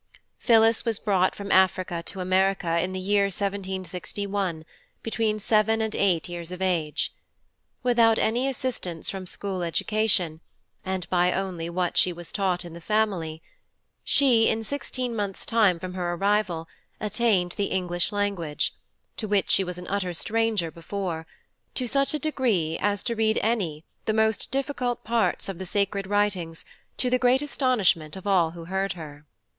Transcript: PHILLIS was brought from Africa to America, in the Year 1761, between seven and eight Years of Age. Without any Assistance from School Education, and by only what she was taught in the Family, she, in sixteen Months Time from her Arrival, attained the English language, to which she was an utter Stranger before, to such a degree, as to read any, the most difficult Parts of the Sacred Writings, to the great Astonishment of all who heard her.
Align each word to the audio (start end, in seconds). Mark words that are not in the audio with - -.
PHILLIS 0.39 0.83
was 0.83 0.97
brought 0.97 1.35
from 1.35 1.51
Africa 1.51 2.01
to 2.07 2.21
America, 2.21 2.79
in 2.81 2.91
the 2.91 2.99
Year 2.99 3.25
1761, 3.25 4.65
between 5.03 5.37
seven 5.37 5.79
and 5.79 5.93
eight 5.93 6.27
Years 6.27 6.51
of 6.51 6.59
Age. 6.59 7.13
Without 7.83 8.17
any 8.17 8.47
Assistance 8.47 9.11
from 9.11 9.27
School 9.27 9.61
Education, 9.61 10.39
and 10.83 11.07
by 11.11 11.31
only 11.31 11.69
what 11.69 11.97
she 11.97 12.11
was 12.11 12.31
taught 12.31 12.65
in 12.65 12.73
the 12.73 12.81
Family, 12.81 13.43
she, 14.03 14.49
in 14.49 14.63
sixteen 14.63 15.15
Months 15.15 15.45
Time 15.45 15.77
from 15.77 15.93
her 15.93 16.13
Arrival, 16.15 16.67
attained 16.99 17.51
the 17.51 17.65
English 17.65 18.11
language, 18.11 18.73
to 19.17 19.27
which 19.27 19.51
she 19.51 19.63
was 19.63 19.77
an 19.77 19.85
utter 19.87 20.13
Stranger 20.15 20.71
before, 20.71 21.27
to 21.75 21.85
such 21.85 22.15
a 22.15 22.17
degree, 22.17 22.75
as 22.81 23.03
to 23.03 23.13
read 23.13 23.37
any, 23.43 23.85
the 24.05 24.13
most 24.13 24.49
difficult 24.51 25.03
Parts 25.03 25.47
of 25.47 25.59
the 25.59 25.65
Sacred 25.67 26.07
Writings, 26.07 26.65
to 26.97 27.11
the 27.11 27.19
great 27.19 27.43
Astonishment 27.43 28.15
of 28.15 28.25
all 28.25 28.49
who 28.57 28.65
heard 28.65 28.93
her. 28.93 29.27